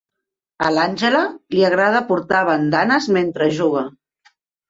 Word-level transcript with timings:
A 0.67 0.69
l'Àngela 0.75 1.19
li 1.57 1.65
agrada 1.67 2.01
portar 2.09 2.41
bandanes 2.49 3.09
mentre 3.19 3.51
juga. 3.61 3.87